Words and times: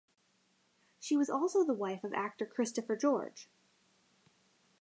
She 0.99 1.15
was 1.15 1.29
also 1.29 1.63
the 1.63 1.75
wife 1.75 2.03
of 2.03 2.11
actor 2.11 2.43
Christopher 2.43 2.95
George. 2.95 3.47